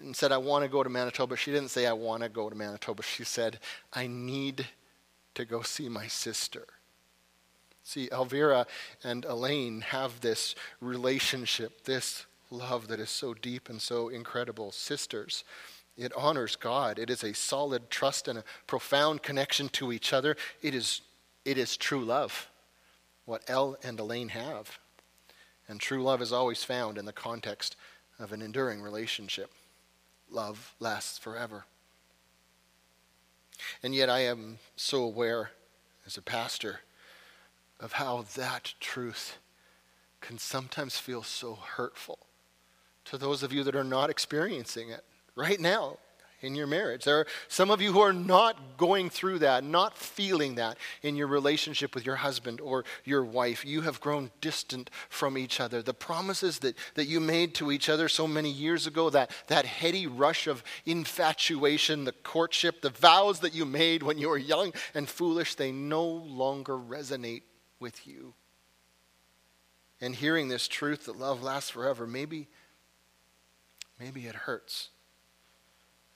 and 0.00 0.14
said, 0.14 0.32
I 0.32 0.38
want 0.38 0.64
to 0.64 0.68
go 0.68 0.82
to 0.82 0.90
Manitoba, 0.90 1.36
she 1.36 1.52
didn't 1.52 1.70
say, 1.70 1.86
I 1.86 1.92
want 1.92 2.22
to 2.22 2.28
go 2.28 2.48
to 2.48 2.54
Manitoba. 2.54 3.02
She 3.02 3.24
said, 3.24 3.58
I 3.92 4.06
need 4.06 4.66
to 5.34 5.44
go 5.44 5.62
see 5.62 5.88
my 5.88 6.06
sister. 6.06 6.66
See, 7.84 8.08
Elvira 8.12 8.66
and 9.02 9.24
Elaine 9.24 9.80
have 9.80 10.20
this 10.20 10.54
relationship, 10.80 11.84
this 11.84 12.26
love 12.50 12.88
that 12.88 13.00
is 13.00 13.10
so 13.10 13.34
deep 13.34 13.68
and 13.68 13.80
so 13.80 14.08
incredible. 14.08 14.72
Sisters, 14.72 15.44
it 15.96 16.12
honors 16.16 16.54
God. 16.54 16.98
It 16.98 17.08
is 17.08 17.24
a 17.24 17.32
solid 17.32 17.88
trust 17.88 18.28
and 18.28 18.38
a 18.38 18.44
profound 18.66 19.22
connection 19.22 19.68
to 19.70 19.92
each 19.92 20.12
other. 20.12 20.36
It 20.60 20.74
is, 20.74 21.02
it 21.44 21.56
is 21.56 21.76
true 21.76 22.04
love, 22.04 22.48
what 23.24 23.42
El 23.48 23.76
and 23.82 23.98
Elaine 23.98 24.30
have. 24.30 24.78
And 25.66 25.80
true 25.80 26.02
love 26.02 26.20
is 26.20 26.32
always 26.32 26.64
found 26.64 26.98
in 26.98 27.04
the 27.04 27.12
context 27.12 27.76
of 28.18 28.32
an 28.32 28.42
enduring 28.42 28.82
relationship 28.82 29.52
love 30.30 30.74
lasts 30.80 31.18
forever. 31.18 31.64
And 33.82 33.94
yet, 33.94 34.08
I 34.08 34.20
am 34.20 34.58
so 34.76 35.02
aware 35.02 35.50
as 36.06 36.16
a 36.16 36.22
pastor 36.22 36.80
of 37.80 37.92
how 37.92 38.24
that 38.36 38.74
truth 38.80 39.38
can 40.20 40.38
sometimes 40.38 40.98
feel 40.98 41.22
so 41.22 41.54
hurtful 41.54 42.18
to 43.04 43.18
those 43.18 43.42
of 43.42 43.52
you 43.52 43.64
that 43.64 43.76
are 43.76 43.84
not 43.84 44.10
experiencing 44.10 44.90
it 44.90 45.04
right 45.34 45.60
now 45.60 45.98
in 46.40 46.54
your 46.54 46.66
marriage. 46.66 47.04
There 47.04 47.18
are 47.20 47.26
some 47.48 47.70
of 47.70 47.80
you 47.80 47.92
who 47.92 48.00
are 48.00 48.12
not 48.12 48.76
going 48.76 49.10
through 49.10 49.40
that, 49.40 49.64
not 49.64 49.96
feeling 49.96 50.54
that 50.54 50.78
in 51.02 51.16
your 51.16 51.26
relationship 51.26 51.94
with 51.94 52.06
your 52.06 52.16
husband 52.16 52.60
or 52.60 52.84
your 53.04 53.24
wife. 53.24 53.64
You 53.64 53.80
have 53.82 54.00
grown 54.00 54.30
distant 54.40 54.90
from 55.08 55.36
each 55.36 55.60
other. 55.60 55.82
The 55.82 55.94
promises 55.94 56.60
that, 56.60 56.76
that 56.94 57.06
you 57.06 57.18
made 57.18 57.54
to 57.54 57.72
each 57.72 57.88
other 57.88 58.08
so 58.08 58.28
many 58.28 58.50
years 58.50 58.86
ago, 58.86 59.10
that, 59.10 59.30
that 59.48 59.66
heady 59.66 60.06
rush 60.06 60.46
of 60.46 60.62
infatuation, 60.86 62.04
the 62.04 62.12
courtship, 62.12 62.82
the 62.82 62.90
vows 62.90 63.40
that 63.40 63.54
you 63.54 63.64
made 63.64 64.02
when 64.02 64.18
you 64.18 64.28
were 64.28 64.38
young 64.38 64.72
and 64.94 65.08
foolish, 65.08 65.56
they 65.56 65.72
no 65.72 66.04
longer 66.04 66.74
resonate 66.74 67.42
with 67.80 68.06
you. 68.06 68.34
And 70.00 70.14
hearing 70.14 70.46
this 70.46 70.68
truth 70.68 71.06
that 71.06 71.18
love 71.18 71.42
lasts 71.42 71.70
forever, 71.70 72.06
maybe, 72.06 72.46
maybe 73.98 74.26
it 74.28 74.36
hurts 74.36 74.90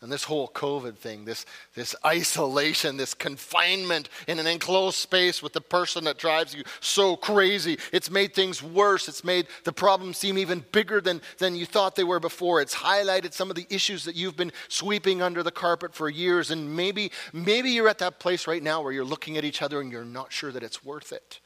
And 0.02 0.10
this 0.10 0.24
whole 0.24 0.48
COVID 0.48 0.96
thing, 0.96 1.24
this, 1.24 1.46
this 1.76 1.94
isolation, 2.04 2.96
this 2.96 3.14
confinement 3.14 4.08
in 4.26 4.40
an 4.40 4.48
enclosed 4.48 4.96
space 4.96 5.40
with 5.40 5.52
the 5.52 5.60
person 5.60 6.02
that 6.04 6.18
drives 6.18 6.52
you 6.52 6.64
so 6.80 7.14
crazy, 7.14 7.78
it's 7.92 8.10
made 8.10 8.34
things 8.34 8.64
worse. 8.64 9.06
It's 9.06 9.22
made 9.22 9.46
the 9.62 9.72
problems 9.72 10.18
seem 10.18 10.38
even 10.38 10.64
bigger 10.72 11.00
than, 11.00 11.22
than 11.38 11.54
you 11.54 11.66
thought 11.66 11.94
they 11.94 12.02
were 12.02 12.18
before. 12.18 12.60
It's 12.60 12.74
highlighted 12.74 13.32
some 13.32 13.48
of 13.48 13.54
the 13.54 13.66
issues 13.70 14.04
that 14.04 14.16
you've 14.16 14.36
been 14.36 14.52
sweeping 14.66 15.22
under 15.22 15.44
the 15.44 15.52
carpet 15.52 15.94
for 15.94 16.10
years. 16.10 16.50
And 16.50 16.74
maybe, 16.74 17.12
maybe 17.32 17.70
you're 17.70 17.88
at 17.88 17.98
that 17.98 18.18
place 18.18 18.48
right 18.48 18.62
now 18.62 18.82
where 18.82 18.92
you're 18.92 19.04
looking 19.04 19.36
at 19.36 19.44
each 19.44 19.62
other 19.62 19.80
and 19.80 19.92
you're 19.92 20.04
not 20.04 20.32
sure 20.32 20.50
that 20.50 20.64
it's 20.64 20.84
worth 20.84 21.12
it. 21.12 21.38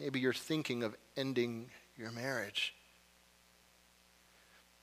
Maybe 0.00 0.18
you're 0.18 0.32
thinking 0.32 0.82
of 0.82 0.96
ending 1.14 1.68
your 1.94 2.10
marriage. 2.10 2.74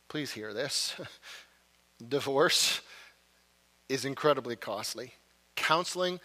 Please 0.10 0.32
hear 0.32 0.54
this. 0.54 0.94
Divorce 2.08 2.82
is 3.90 4.06
incredibly 4.06 4.56
costly. 4.56 5.14
Counseling 5.56 6.20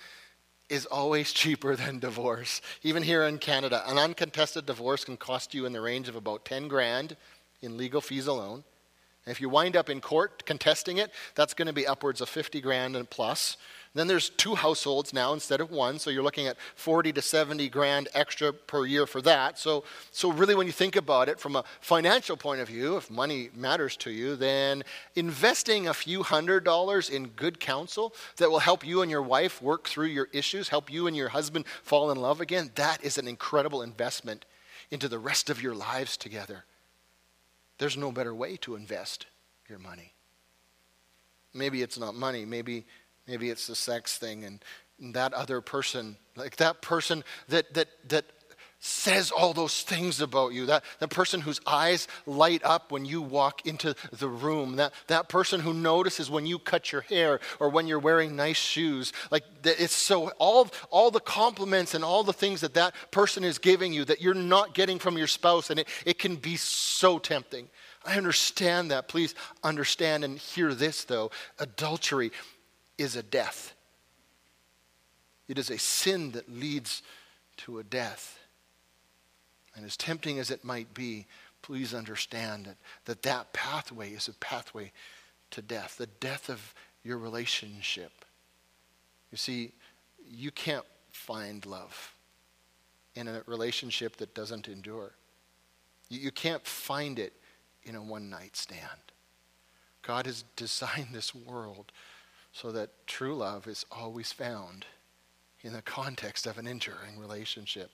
is 0.69 0.87
always 0.87 1.33
cheaper 1.35 1.77
than 1.77 1.99
divorce. 1.99 2.61
Even 2.83 3.03
here 3.03 3.25
in 3.25 3.39
Canada, 3.39 3.83
an 3.87 3.99
uncontested 3.99 4.67
divorce 4.67 5.05
can 5.05 5.17
cost 5.17 5.55
you 5.55 5.67
in 5.67 5.73
the 5.73 5.81
range 5.81 6.09
of 6.09 6.17
about 6.17 6.45
10 6.45 6.69
grand 6.69 7.17
in 7.63 7.77
legal 7.77 8.01
fees 8.01 8.27
alone. 8.27 8.65
If 9.27 9.41
you 9.41 9.49
wind 9.49 9.77
up 9.77 9.91
in 9.91 10.01
court 10.01 10.47
contesting 10.47 10.99
it, 10.99 11.11
that's 11.35 11.53
going 11.53 11.67
to 11.67 11.73
be 11.73 11.87
upwards 11.87 12.21
of 12.21 12.29
50 12.29 12.61
grand 12.61 12.95
and 12.95 13.11
plus. 13.11 13.57
Then 13.97 14.09
there's 14.09 14.29
two 14.29 14.57
households 14.57 15.15
now 15.15 15.33
instead 15.33 15.59
of 15.59 15.71
one, 15.71 15.99
so 15.99 16.11
you're 16.11 16.23
looking 16.23 16.47
at 16.47 16.59
40 16.75 17.15
to 17.15 17.23
70 17.23 17.71
grand 17.71 18.09
extra 18.13 18.53
per 18.53 18.85
year 18.85 19.07
for 19.07 19.23
that. 19.23 19.59
So, 19.59 19.85
so 20.13 20.31
really, 20.31 20.55
when 20.55 20.67
you 20.67 20.73
think 20.75 20.97
about 20.97 21.31
it 21.31 21.41
from 21.41 21.57
a 21.57 21.65
financial 21.81 22.37
point 22.37 22.61
of 22.61 22.69
view, 22.69 22.99
if 22.99 23.11
money 23.11 23.49
matters 23.57 23.97
to 23.99 24.11
you, 24.11 24.37
then 24.37 24.85
investing 25.15 25.89
a 25.89 25.95
few 25.95 26.23
hundred 26.23 26.63
dollars 26.63 27.09
in 27.09 27.29
good 27.29 27.59
counsel 27.59 28.13
that 28.37 28.51
will 28.51 28.59
help 28.59 28.87
you 28.87 29.01
and 29.01 29.11
your 29.11 29.23
wife 29.23 29.63
work 29.63 29.89
through 29.89 30.09
your 30.09 30.29
issues, 30.31 30.69
help 30.69 30.93
you 30.93 31.07
and 31.07 31.17
your 31.17 31.31
husband 31.31 31.65
fall 31.83 32.11
in 32.11 32.19
love 32.19 32.43
again, 32.43 32.73
that 32.75 33.03
is 33.03 33.17
an 33.17 33.27
incredible 33.27 33.81
investment 33.81 34.45
into 34.91 35.09
the 35.09 35.19
rest 35.19 35.49
of 35.49 35.63
your 35.63 35.75
lives 35.75 36.19
together. 36.19 36.65
There's 37.79 37.97
no 37.97 38.13
better 38.13 38.35
way 38.35 38.59
to 38.59 38.75
invest 38.75 39.25
your 39.71 39.79
money. 39.79 40.13
Maybe 41.55 41.81
it's 41.81 41.99
not 41.99 42.15
money, 42.15 42.45
maybe 42.45 42.85
Maybe 43.27 43.51
it's 43.51 43.67
the 43.67 43.75
sex 43.75 44.19
thing 44.19 44.45
and 44.45 44.63
that 45.15 45.33
other 45.35 45.61
person, 45.61 46.17
like 46.37 46.57
that 46.57 46.81
person 46.81 47.25
that, 47.49 47.73
that, 47.75 47.89
that 48.09 48.25
says 48.79 49.31
all 49.31 49.53
those 49.53 49.83
things 49.83 50.21
about 50.21 50.53
you, 50.53 50.67
that, 50.67 50.85
that 51.01 51.09
person 51.09 51.41
whose 51.41 51.61
eyes 51.67 52.07
light 52.25 52.63
up 52.63 52.93
when 52.93 53.05
you 53.05 53.21
walk 53.21 53.67
into 53.67 53.95
the 54.13 54.29
room, 54.29 54.77
that, 54.77 54.93
that 55.09 55.29
person 55.29 55.61
who 55.61 55.75
notices 55.75 56.31
when 56.31 56.47
you 56.47 56.59
cut 56.59 56.93
your 56.93 57.01
hair 57.03 57.41
or 57.59 57.69
when 57.69 57.87
you're 57.87 57.99
wearing 57.99 58.37
nice 58.37 58.57
shoes. 58.57 59.13
Like 59.31 59.45
it's 59.65 59.95
so, 59.95 60.29
all, 60.39 60.69
all 60.91 61.11
the 61.11 61.21
compliments 61.21 61.95
and 61.95 62.05
all 62.05 62.23
the 62.23 62.33
things 62.33 62.61
that 62.61 62.75
that 62.75 62.95
person 63.11 63.45
is 63.45 63.59
giving 63.59 63.93
you 63.93 64.05
that 64.05 64.21
you're 64.21 64.35
not 64.35 64.75
getting 64.75 64.99
from 64.99 65.19
your 65.19 65.27
spouse, 65.27 65.71
and 65.71 65.81
it, 65.81 65.89
it 66.05 66.19
can 66.19 66.37
be 66.37 66.57
so 66.57 67.19
tempting. 67.19 67.69
I 68.05 68.17
understand 68.17 68.93
that. 68.93 69.09
Please 69.09 69.35
understand 69.65 70.23
and 70.23 70.39
hear 70.39 70.75
this 70.75 71.05
though. 71.05 71.31
Adultery 71.59 72.31
is 72.99 73.17
a 73.17 73.23
death. 73.23 73.75
It 75.49 75.59
is 75.59 75.71
a 75.71 75.79
sin 75.79 76.33
that 76.33 76.51
leads 76.51 77.03
to 77.59 77.79
a 77.79 77.85
death. 77.85 78.39
And 79.75 79.85
as 79.85 79.97
tempting 79.97 80.39
as 80.39 80.51
it 80.51 80.65
might 80.65 80.93
be, 80.95 81.27
please 81.63 81.95
understand 81.95 82.67
that 82.67 82.77
that, 83.05 83.23
that 83.23 83.53
pathway 83.53 84.11
is 84.11 84.29
a 84.29 84.33
pathway 84.35 84.93
to 85.51 85.63
death, 85.63 85.97
the 85.99 86.07
death 86.07 86.49
of 86.49 86.75
your 87.05 87.19
relationship. 87.19 88.13
You 89.31 89.39
see, 89.39 89.73
you 90.29 90.51
can't 90.51 90.85
find 91.13 91.65
love 91.67 92.15
in 93.15 93.29
a 93.29 93.43
relationship 93.47 94.17
that 94.17 94.35
doesn't 94.35 94.69
endure. 94.69 95.13
You, 96.09 96.21
you 96.21 96.31
can't 96.31 96.65
find 96.67 97.19
it 97.19 97.33
in 97.85 97.95
a 97.95 98.03
one 98.03 98.29
night 98.29 98.57
stand. 98.57 98.81
God 100.03 100.27
has 100.27 100.45
designed 100.57 101.09
this 101.13 101.35
world 101.35 101.93
so 102.57 102.73
that 102.73 102.89
true 103.07 103.35
love 103.35 103.67
is 103.67 103.85
always 103.91 104.33
found 104.33 104.87
in 105.61 105.75
the 105.75 105.83
context 105.83 106.47
of 106.47 106.57
an 106.57 106.67
enduring 106.67 107.19
relationship. 107.19 107.91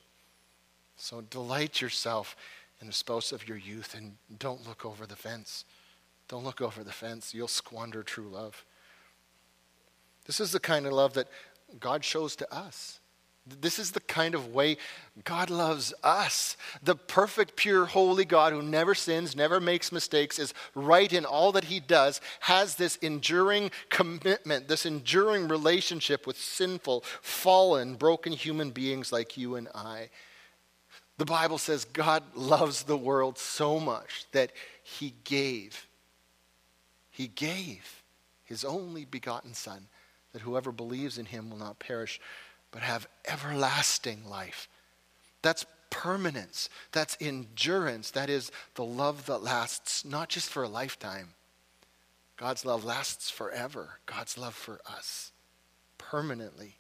So 0.97 1.21
delight 1.21 1.81
yourself 1.81 2.37
in 2.81 2.87
the 2.87 2.92
spouse 2.92 3.33
of 3.33 3.49
your 3.49 3.57
youth 3.57 3.97
and 3.97 4.12
don't 4.38 4.64
look 4.64 4.87
over 4.87 5.04
the 5.04 5.16
fence. 5.16 5.64
Don't 6.28 6.45
look 6.45 6.61
over 6.61 6.85
the 6.85 6.92
fence. 6.92 7.35
You'll 7.35 7.49
squander 7.49 8.04
true 8.04 8.28
love. 8.28 8.64
This 10.26 10.38
is 10.38 10.52
the 10.52 10.61
kind 10.61 10.87
of 10.87 10.92
love 10.92 11.14
that 11.14 11.26
God 11.81 12.04
shows 12.04 12.37
to 12.37 12.54
us. 12.54 13.00
This 13.44 13.80
is 13.80 13.90
the 13.90 14.00
kind 14.00 14.37
of 14.37 14.54
way 14.54 14.76
God 15.25 15.50
loves 15.50 15.92
us. 16.04 16.56
The 16.80 16.94
perfect, 16.94 17.56
pure, 17.56 17.87
holy 17.87 18.25
God 18.25 18.52
who 18.52 18.62
never 18.62 18.94
sins, 18.94 19.34
never 19.34 19.58
makes 19.58 19.90
mistakes, 19.90 20.38
is 20.38 20.54
right 20.76 21.12
in 21.12 21.25
all 21.25 21.50
that 21.52 21.64
he 21.64 21.80
does, 21.80 22.20
has 22.40 22.76
this 22.76 22.96
enduring 22.96 23.72
commitment, 23.90 24.68
this 24.68 24.87
enduring 24.87 25.49
relationship 25.49 26.25
with 26.25 26.38
sinful, 26.38 27.02
fallen, 27.20 27.96
broken 27.96 28.32
human 28.32 28.70
beings 28.70 29.11
like 29.11 29.37
you 29.37 29.56
and 29.56 29.68
I. 29.75 30.11
The 31.18 31.25
Bible 31.25 31.58
says 31.58 31.84
God 31.84 32.22
loves 32.37 32.84
the 32.84 32.96
world 32.96 33.38
so 33.38 33.80
much 33.80 34.26
that 34.30 34.52
he 34.84 35.14
gave. 35.25 35.88
He 37.11 37.26
gave 37.26 38.02
his 38.44 38.64
only 38.64 39.04
begotten 39.04 39.52
Son, 39.52 39.88
that 40.32 40.42
whoever 40.42 40.70
believes 40.70 41.18
in 41.18 41.26
him 41.26 41.50
will 41.50 41.58
not 41.58 41.78
perish 41.78 42.20
but 42.73 42.83
have 42.83 43.07
everlasting 43.26 44.29
life. 44.29 44.69
That's 45.43 45.64
permanence. 45.91 46.69
That's 46.91 47.17
endurance. 47.21 48.11
That 48.11 48.31
is 48.31 48.50
the 48.75 48.85
love 48.85 49.26
that 49.26 49.43
lasts 49.43 50.05
not 50.05 50.31
just 50.31 50.49
for 50.49 50.64
a 50.64 50.69
lifetime. 50.69 51.35
God's 52.37 52.64
love 52.64 52.85
lasts 52.85 53.31
forever. 53.31 54.00
God's 54.07 54.37
love 54.37 54.55
for 54.55 54.81
us 54.87 55.33
permanently. 55.99 56.79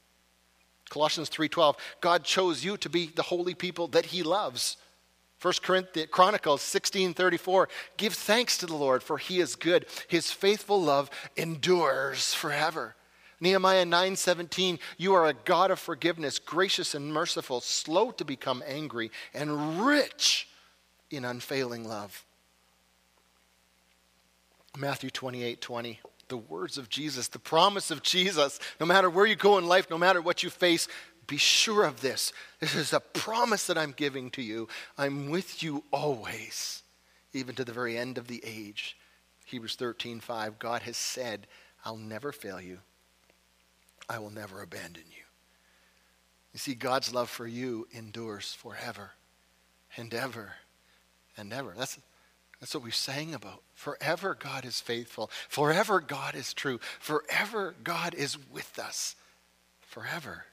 Colossians 0.88 1.28
3:12 1.28 1.76
God 2.00 2.24
chose 2.24 2.64
you 2.64 2.76
to 2.78 2.88
be 2.88 3.06
the 3.06 3.22
holy 3.22 3.54
people 3.54 3.86
that 3.88 4.06
he 4.06 4.22
loves. 4.22 4.76
1 5.40 5.62
Corinthians 5.62 6.10
Chronicles 6.10 6.62
16:34 6.62 7.68
Give 7.96 8.14
thanks 8.14 8.58
to 8.58 8.66
the 8.66 8.74
Lord 8.74 9.02
for 9.02 9.18
he 9.18 9.40
is 9.40 9.56
good. 9.56 9.86
His 10.08 10.30
faithful 10.30 10.82
love 10.82 11.10
endures 11.36 12.34
forever. 12.34 12.96
Nehemiah 13.42 13.84
9:17, 13.84 14.78
you 14.98 15.14
are 15.14 15.26
a 15.26 15.34
God 15.34 15.72
of 15.72 15.80
forgiveness, 15.80 16.38
gracious 16.38 16.94
and 16.94 17.12
merciful, 17.12 17.60
slow 17.60 18.12
to 18.12 18.24
become 18.24 18.62
angry, 18.64 19.10
and 19.34 19.84
rich 19.84 20.48
in 21.10 21.24
unfailing 21.24 21.88
love. 21.88 22.24
Matthew 24.78 25.10
28 25.10 25.60
20, 25.60 25.98
the 26.28 26.36
words 26.36 26.78
of 26.78 26.88
Jesus, 26.88 27.26
the 27.26 27.40
promise 27.40 27.90
of 27.90 28.04
Jesus. 28.04 28.60
No 28.78 28.86
matter 28.86 29.10
where 29.10 29.26
you 29.26 29.34
go 29.34 29.58
in 29.58 29.66
life, 29.66 29.90
no 29.90 29.98
matter 29.98 30.22
what 30.22 30.44
you 30.44 30.48
face, 30.48 30.86
be 31.26 31.36
sure 31.36 31.82
of 31.82 32.00
this. 32.00 32.32
This 32.60 32.76
is 32.76 32.92
a 32.92 33.00
promise 33.00 33.66
that 33.66 33.76
I'm 33.76 33.90
giving 33.90 34.30
to 34.30 34.42
you. 34.42 34.68
I'm 34.96 35.30
with 35.30 35.64
you 35.64 35.82
always, 35.90 36.84
even 37.32 37.56
to 37.56 37.64
the 37.64 37.72
very 37.72 37.98
end 37.98 38.18
of 38.18 38.28
the 38.28 38.40
age. 38.46 38.96
Hebrews 39.46 39.74
13 39.74 40.20
5, 40.20 40.60
God 40.60 40.82
has 40.82 40.96
said, 40.96 41.48
I'll 41.84 41.96
never 41.96 42.30
fail 42.30 42.60
you. 42.60 42.78
I 44.08 44.18
will 44.18 44.30
never 44.30 44.62
abandon 44.62 45.04
you. 45.10 45.24
You 46.52 46.58
see, 46.58 46.74
God's 46.74 47.14
love 47.14 47.30
for 47.30 47.46
you 47.46 47.88
endures 47.92 48.52
forever 48.52 49.12
and 49.96 50.12
ever 50.12 50.52
and 51.36 51.52
ever. 51.52 51.74
That's, 51.76 51.98
that's 52.60 52.74
what 52.74 52.84
we 52.84 52.90
sang 52.90 53.34
about. 53.34 53.62
Forever 53.74 54.36
God 54.38 54.64
is 54.64 54.80
faithful. 54.80 55.30
Forever 55.48 56.00
God 56.00 56.34
is 56.34 56.52
true. 56.52 56.78
Forever 57.00 57.74
God 57.82 58.14
is 58.14 58.36
with 58.50 58.78
us. 58.78 59.16
Forever. 59.80 60.44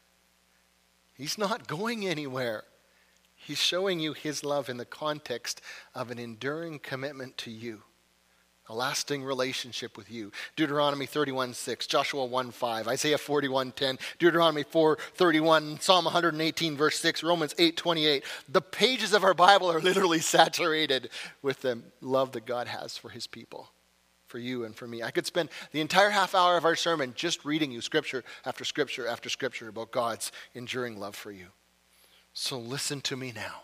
He's 1.15 1.37
not 1.37 1.67
going 1.67 2.07
anywhere. 2.07 2.63
He's 3.35 3.57
showing 3.57 3.99
you 3.99 4.13
his 4.13 4.43
love 4.43 4.69
in 4.69 4.77
the 4.77 4.85
context 4.85 5.61
of 5.93 6.11
an 6.11 6.19
enduring 6.19 6.79
commitment 6.79 7.37
to 7.39 7.51
you 7.51 7.83
a 8.69 8.73
lasting 8.73 9.23
relationship 9.23 9.97
with 9.97 10.11
you. 10.11 10.31
Deuteronomy 10.55 11.07
31 11.07 11.53
6, 11.53 11.87
Joshua 11.87 12.25
1 12.25 12.51
5, 12.51 12.87
Isaiah 12.87 13.17
41 13.17 13.71
10, 13.71 13.97
Deuteronomy 14.19 14.63
4 14.63 14.97
31, 15.15 15.79
Psalm 15.79 16.05
118, 16.05 16.77
verse 16.77 16.99
6, 16.99 17.23
Romans 17.23 17.55
8 17.57 17.75
28. 17.75 18.23
The 18.47 18.61
pages 18.61 19.13
of 19.13 19.23
our 19.23 19.33
Bible 19.33 19.71
are 19.71 19.81
literally 19.81 20.19
saturated 20.19 21.09
with 21.41 21.61
the 21.61 21.81
love 21.99 22.31
that 22.33 22.45
God 22.45 22.67
has 22.67 22.95
for 22.95 23.09
his 23.09 23.25
people, 23.25 23.71
for 24.27 24.37
you 24.37 24.63
and 24.63 24.75
for 24.75 24.87
me. 24.87 25.01
I 25.01 25.11
could 25.11 25.25
spend 25.25 25.49
the 25.71 25.81
entire 25.81 26.11
half 26.11 26.35
hour 26.35 26.55
of 26.55 26.65
our 26.65 26.75
sermon 26.75 27.13
just 27.15 27.43
reading 27.43 27.71
you 27.71 27.81
scripture 27.81 28.23
after 28.45 28.63
scripture 28.63 29.07
after 29.07 29.29
scripture 29.29 29.67
about 29.67 29.91
God's 29.91 30.31
enduring 30.53 30.99
love 30.99 31.15
for 31.15 31.31
you. 31.31 31.47
So 32.33 32.59
listen 32.59 33.01
to 33.01 33.17
me 33.17 33.33
now. 33.35 33.63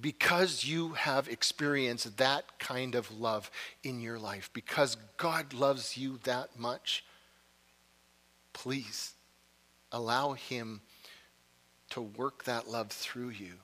Because 0.00 0.64
you 0.64 0.90
have 0.90 1.28
experienced 1.28 2.16
that 2.18 2.58
kind 2.58 2.94
of 2.94 3.10
love 3.10 3.50
in 3.82 4.00
your 4.00 4.18
life, 4.18 4.50
because 4.52 4.96
God 5.16 5.52
loves 5.52 5.96
you 5.96 6.18
that 6.24 6.58
much, 6.58 7.04
please 8.52 9.14
allow 9.90 10.32
Him 10.32 10.80
to 11.90 12.00
work 12.00 12.44
that 12.44 12.68
love 12.68 12.90
through 12.90 13.30
you 13.30 13.54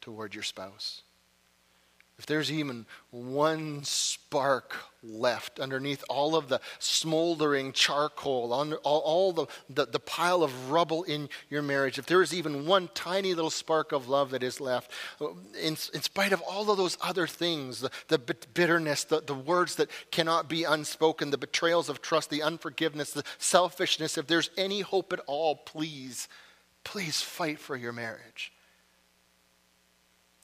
toward 0.00 0.34
your 0.34 0.44
spouse. 0.44 1.02
If 2.18 2.26
there's 2.26 2.50
even 2.50 2.84
one 3.10 3.84
spark 3.84 4.74
left 5.04 5.60
underneath 5.60 6.02
all 6.08 6.34
of 6.34 6.48
the 6.48 6.60
smoldering 6.80 7.72
charcoal, 7.72 8.52
all 8.82 9.32
the, 9.32 9.46
the, 9.70 9.86
the, 9.86 10.00
pile 10.00 10.42
of 10.42 10.70
rubble 10.70 11.04
in 11.04 11.28
your 11.48 11.62
marriage, 11.62 11.96
if 11.96 12.06
there 12.06 12.20
is 12.20 12.34
even 12.34 12.66
one 12.66 12.90
tiny 12.92 13.34
little 13.34 13.50
spark 13.50 13.92
of 13.92 14.08
love 14.08 14.30
that 14.30 14.42
is 14.42 14.60
left, 14.60 14.90
in, 15.62 15.76
in 15.94 16.02
spite 16.02 16.32
of 16.32 16.40
all 16.40 16.68
of 16.68 16.76
those 16.76 16.98
other 17.00 17.28
things, 17.28 17.80
the, 17.80 17.90
the 18.08 18.18
bitterness, 18.18 19.04
the, 19.04 19.20
the 19.20 19.34
words 19.34 19.76
that 19.76 19.88
cannot 20.10 20.48
be 20.48 20.64
unspoken, 20.64 21.30
the 21.30 21.38
betrayals 21.38 21.88
of 21.88 22.02
trust, 22.02 22.30
the 22.30 22.42
unforgiveness, 22.42 23.12
the 23.12 23.24
selfishness, 23.38 24.18
if 24.18 24.26
there's 24.26 24.50
any 24.56 24.80
hope 24.80 25.12
at 25.12 25.20
all, 25.28 25.54
please, 25.54 26.26
please 26.82 27.20
fight 27.22 27.60
for 27.60 27.76
your 27.76 27.92
marriage. 27.92 28.52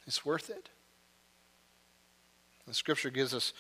It's 0.07 0.25
worth 0.25 0.51
it. 0.51 0.69
The 2.67 2.75
scripture 2.75 3.11
gives 3.11 3.35
us 3.35 3.53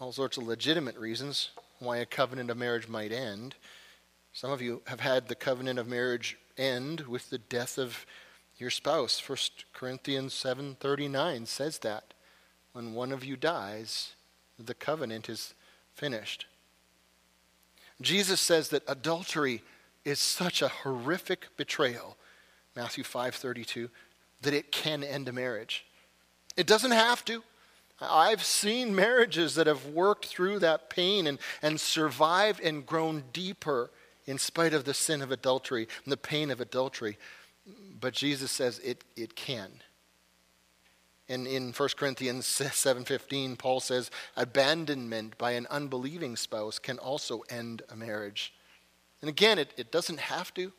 all 0.00 0.12
sorts 0.12 0.36
of 0.36 0.46
legitimate 0.46 0.96
reasons 0.96 1.50
why 1.78 1.98
a 1.98 2.06
covenant 2.06 2.50
of 2.50 2.56
marriage 2.56 2.88
might 2.88 3.12
end. 3.12 3.54
Some 4.32 4.50
of 4.50 4.62
you 4.62 4.82
have 4.86 5.00
had 5.00 5.28
the 5.28 5.34
covenant 5.34 5.78
of 5.78 5.86
marriage 5.86 6.38
end 6.56 7.02
with 7.02 7.30
the 7.30 7.38
death 7.38 7.78
of 7.78 8.04
your 8.56 8.70
spouse. 8.70 9.20
1 9.20 9.38
Corinthians 9.72 10.34
7:39 10.34 11.46
says 11.46 11.78
that 11.78 12.14
when 12.72 12.94
one 12.94 13.12
of 13.12 13.24
you 13.24 13.36
dies, 13.36 14.14
the 14.58 14.74
covenant 14.74 15.28
is 15.28 15.54
finished. 15.94 16.46
Jesus 18.00 18.40
says 18.40 18.68
that 18.68 18.84
adultery 18.86 19.62
is 20.04 20.18
such 20.18 20.62
a 20.62 20.68
horrific 20.68 21.56
betrayal, 21.56 22.16
Matthew 22.74 23.04
5:32, 23.04 23.90
that 24.42 24.54
it 24.54 24.72
can 24.72 25.02
end 25.02 25.28
a 25.28 25.32
marriage. 25.32 25.84
It 26.56 26.66
doesn't 26.66 26.92
have 26.92 27.24
to. 27.26 27.42
I've 28.00 28.44
seen 28.44 28.94
marriages 28.94 29.56
that 29.56 29.66
have 29.66 29.86
worked 29.86 30.26
through 30.26 30.60
that 30.60 30.88
pain 30.88 31.26
and, 31.26 31.38
and 31.62 31.80
survived 31.80 32.60
and 32.60 32.86
grown 32.86 33.24
deeper 33.32 33.90
in 34.26 34.38
spite 34.38 34.74
of 34.74 34.84
the 34.84 34.94
sin 34.94 35.22
of 35.22 35.32
adultery 35.32 35.88
and 36.04 36.12
the 36.12 36.16
pain 36.16 36.50
of 36.50 36.60
adultery. 36.60 37.18
But 38.00 38.14
Jesus 38.14 38.52
says 38.52 38.78
it, 38.80 39.02
it 39.16 39.34
can. 39.34 39.70
And 41.28 41.46
in 41.46 41.72
1 41.72 41.88
Corinthians 41.96 42.46
7:15, 42.46 43.58
Paul 43.58 43.80
says, 43.80 44.10
abandonment 44.36 45.36
by 45.36 45.52
an 45.52 45.66
unbelieving 45.68 46.36
spouse 46.36 46.78
can 46.78 46.98
also 46.98 47.42
end 47.50 47.82
a 47.88 47.96
marriage. 47.96 48.54
And 49.20 49.28
again, 49.28 49.58
it, 49.58 49.74
it 49.76 49.90
doesn't 49.90 50.20
have 50.20 50.54
to. 50.54 50.72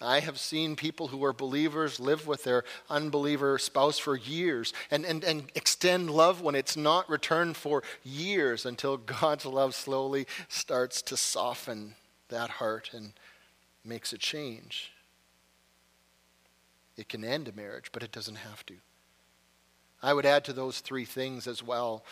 I 0.00 0.20
have 0.20 0.38
seen 0.38 0.76
people 0.76 1.08
who 1.08 1.24
are 1.24 1.32
believers 1.32 2.00
live 2.00 2.26
with 2.26 2.44
their 2.44 2.64
unbeliever 2.88 3.58
spouse 3.58 3.98
for 3.98 4.16
years 4.16 4.72
and, 4.90 5.04
and, 5.04 5.22
and 5.22 5.50
extend 5.54 6.10
love 6.10 6.40
when 6.40 6.54
it's 6.54 6.76
not 6.76 7.10
returned 7.10 7.56
for 7.56 7.82
years 8.02 8.64
until 8.64 8.96
God's 8.96 9.44
love 9.44 9.74
slowly 9.74 10.26
starts 10.48 11.02
to 11.02 11.16
soften 11.16 11.96
that 12.28 12.50
heart 12.50 12.90
and 12.94 13.12
makes 13.84 14.12
a 14.12 14.18
change. 14.18 14.92
It 16.96 17.08
can 17.08 17.24
end 17.24 17.48
a 17.48 17.52
marriage, 17.52 17.90
but 17.92 18.02
it 18.02 18.12
doesn't 18.12 18.36
have 18.36 18.64
to. 18.66 18.74
I 20.02 20.14
would 20.14 20.26
add 20.26 20.44
to 20.44 20.54
those 20.54 20.80
three 20.80 21.04
things 21.04 21.46
as 21.46 21.62
well 21.62 22.04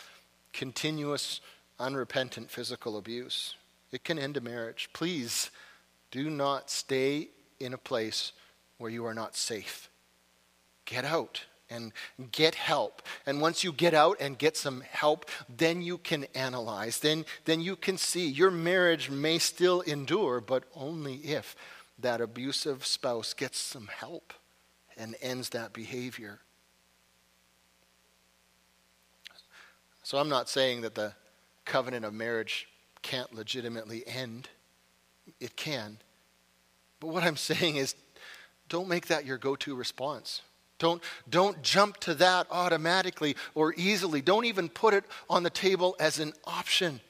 continuous, 0.53 1.41
unrepentant 1.79 2.51
physical 2.51 2.97
abuse. 2.97 3.55
It 3.91 4.03
can 4.03 4.19
end 4.19 4.37
a 4.37 4.41
marriage. 4.41 4.89
Please 4.93 5.49
do 6.11 6.29
not 6.29 6.69
stay 6.69 7.29
in 7.59 7.73
a 7.73 7.77
place 7.77 8.31
where 8.77 8.89
you 8.89 9.05
are 9.05 9.13
not 9.13 9.35
safe. 9.35 9.89
Get 10.85 11.05
out 11.05 11.45
and 11.69 11.91
get 12.31 12.55
help. 12.55 13.01
And 13.25 13.41
once 13.41 13.63
you 13.63 13.71
get 13.71 13.93
out 13.93 14.17
and 14.19 14.37
get 14.37 14.57
some 14.57 14.81
help, 14.81 15.29
then 15.55 15.81
you 15.81 15.97
can 15.97 16.25
analyze. 16.33 16.99
Then, 16.99 17.25
then 17.45 17.61
you 17.61 17.75
can 17.75 17.97
see 17.97 18.27
your 18.27 18.51
marriage 18.51 19.09
may 19.09 19.37
still 19.37 19.81
endure, 19.81 20.41
but 20.41 20.63
only 20.75 21.15
if 21.15 21.55
that 21.99 22.21
abusive 22.21 22.85
spouse 22.85 23.33
gets 23.33 23.59
some 23.59 23.87
help 23.87 24.33
and 24.97 25.15
ends 25.21 25.49
that 25.49 25.73
behavior. 25.73 26.39
So 30.03 30.17
I'm 30.17 30.29
not 30.29 30.49
saying 30.49 30.81
that 30.81 30.95
the 30.95 31.13
covenant 31.65 32.03
of 32.03 32.13
marriage 32.13 32.67
can't 33.01 33.33
legitimately 33.33 34.03
end. 34.07 34.49
It 35.39 35.55
can. 35.55 35.99
But 36.99 37.07
what 37.07 37.23
I'm 37.23 37.37
saying 37.51 37.77
is, 37.77 37.95
don't 38.67 38.87
make 38.87 39.07
that 39.07 39.25
your 39.25 39.37
go 39.37 39.55
to 39.57 39.75
response. 39.75 40.41
Don't, 40.77 41.03
don't 41.29 41.61
jump 41.61 41.97
to 41.97 42.13
that 42.15 42.47
automatically 42.49 43.35
or 43.53 43.73
easily. 43.75 44.21
Don't 44.21 44.45
even 44.45 44.69
put 44.69 44.93
it 44.93 45.03
on 45.29 45.43
the 45.43 45.49
table 45.49 45.95
as 45.99 46.19
an 46.19 46.33
option. 46.45 47.01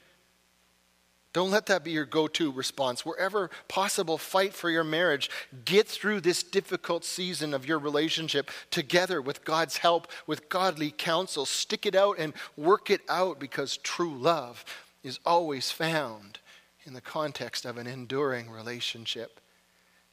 Don't 1.32 1.52
let 1.52 1.66
that 1.66 1.84
be 1.84 1.92
your 1.92 2.06
go 2.06 2.26
to 2.26 2.50
response. 2.50 3.06
Wherever 3.06 3.50
possible, 3.68 4.18
fight 4.18 4.52
for 4.52 4.68
your 4.68 4.82
marriage. 4.82 5.30
Get 5.64 5.86
through 5.86 6.22
this 6.22 6.42
difficult 6.42 7.04
season 7.04 7.54
of 7.54 7.66
your 7.66 7.78
relationship 7.78 8.50
together 8.72 9.22
with 9.22 9.44
God's 9.44 9.76
help, 9.76 10.08
with 10.26 10.48
godly 10.48 10.90
counsel. 10.90 11.46
Stick 11.46 11.86
it 11.86 11.94
out 11.94 12.16
and 12.18 12.32
work 12.56 12.90
it 12.90 13.02
out 13.08 13.38
because 13.38 13.76
true 13.76 14.12
love 14.12 14.64
is 15.04 15.20
always 15.24 15.70
found 15.70 16.40
in 16.84 16.94
the 16.94 17.00
context 17.00 17.64
of 17.64 17.76
an 17.76 17.86
enduring 17.86 18.50
relationship. 18.50 19.40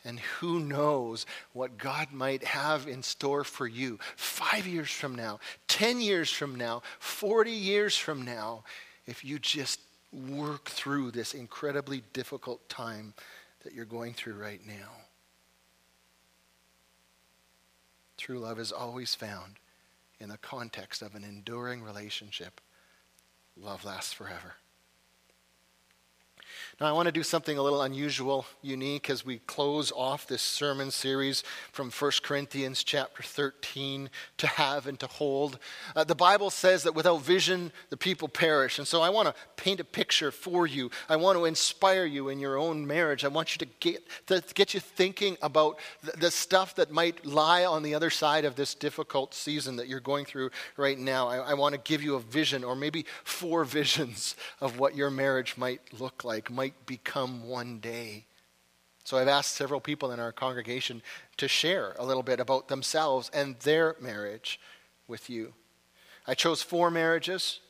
And 0.07 0.21
who 0.21 0.61
knows 0.61 1.25
what 1.51 1.77
God 1.77 2.13
might 2.13 2.41
have 2.45 2.87
in 2.87 3.03
store 3.03 3.43
for 3.43 3.67
you 3.67 3.99
five 4.15 4.65
years 4.65 4.89
from 4.89 5.13
now, 5.13 5.41
10 5.67 5.99
years 5.99 6.31
from 6.31 6.55
now, 6.55 6.81
40 6.99 7.51
years 7.51 7.97
from 7.97 8.21
now, 8.23 8.63
if 9.05 9.25
you 9.25 9.37
just 9.37 9.81
work 10.13 10.69
through 10.69 11.11
this 11.11 11.33
incredibly 11.33 12.03
difficult 12.13 12.69
time 12.69 13.13
that 13.65 13.73
you're 13.73 13.83
going 13.83 14.13
through 14.13 14.35
right 14.35 14.65
now. 14.65 14.91
True 18.15 18.39
love 18.39 18.59
is 18.59 18.71
always 18.71 19.13
found 19.13 19.55
in 20.21 20.29
the 20.29 20.37
context 20.37 21.01
of 21.01 21.15
an 21.15 21.25
enduring 21.25 21.83
relationship. 21.83 22.61
Love 23.57 23.83
lasts 23.83 24.13
forever. 24.13 24.55
Now, 26.79 26.85
I 26.85 26.91
want 26.91 27.07
to 27.07 27.11
do 27.11 27.23
something 27.23 27.57
a 27.57 27.63
little 27.63 27.81
unusual, 27.81 28.45
unique, 28.61 29.09
as 29.09 29.25
we 29.25 29.39
close 29.39 29.91
off 29.91 30.27
this 30.27 30.43
sermon 30.43 30.91
series 30.91 31.43
from 31.71 31.89
1 31.89 32.11
Corinthians 32.21 32.83
chapter 32.83 33.23
13 33.23 34.11
to 34.37 34.45
have 34.45 34.85
and 34.85 34.99
to 34.99 35.07
hold. 35.07 35.57
Uh, 35.95 36.03
the 36.03 36.13
Bible 36.13 36.51
says 36.51 36.83
that 36.83 36.93
without 36.93 37.23
vision, 37.23 37.71
the 37.89 37.97
people 37.97 38.27
perish. 38.27 38.77
And 38.77 38.87
so 38.87 39.01
I 39.01 39.09
want 39.09 39.27
to 39.27 39.33
paint 39.55 39.79
a 39.79 39.83
picture 39.83 40.29
for 40.29 40.67
you. 40.67 40.91
I 41.09 41.15
want 41.15 41.35
to 41.39 41.45
inspire 41.45 42.05
you 42.05 42.29
in 42.29 42.37
your 42.39 42.57
own 42.57 42.85
marriage. 42.85 43.25
I 43.25 43.29
want 43.29 43.55
you 43.55 43.65
to 43.65 43.73
get, 43.79 44.03
to 44.27 44.43
get 44.53 44.75
you 44.75 44.79
thinking 44.79 45.35
about 45.41 45.79
the, 46.03 46.11
the 46.17 46.29
stuff 46.29 46.75
that 46.75 46.91
might 46.91 47.25
lie 47.25 47.65
on 47.65 47.81
the 47.81 47.95
other 47.95 48.11
side 48.11 48.45
of 48.45 48.55
this 48.55 48.75
difficult 48.75 49.33
season 49.33 49.77
that 49.77 49.87
you're 49.87 49.99
going 49.99 50.25
through 50.25 50.51
right 50.77 50.99
now. 50.99 51.27
I, 51.27 51.37
I 51.37 51.53
want 51.55 51.73
to 51.73 51.81
give 51.81 52.03
you 52.03 52.13
a 52.13 52.19
vision, 52.19 52.63
or 52.63 52.75
maybe 52.75 53.07
four 53.23 53.63
visions 53.77 54.35
of 54.61 54.77
what 54.77 54.95
your 54.95 55.09
marriage 55.09 55.57
might 55.57 55.81
look 55.99 56.23
like, 56.23 56.51
might 56.51 56.66
might 56.67 56.85
become 56.85 57.47
one 57.47 57.79
day. 57.79 58.25
So 59.05 59.17
I've 59.17 59.29
asked 59.29 59.55
several 59.55 59.79
people 59.79 60.11
in 60.11 60.19
our 60.19 60.33
congregation 60.33 61.01
to 61.37 61.47
share 61.47 61.95
a 61.97 62.05
little 62.05 62.23
bit 62.23 62.41
about 62.41 62.67
themselves 62.67 63.31
and 63.33 63.57
their 63.61 63.95
marriage 64.01 64.59
with 65.07 65.29
you. 65.29 65.53
I 66.27 66.33
chose 66.33 66.61
four 66.61 66.91
marriages, 66.91 67.61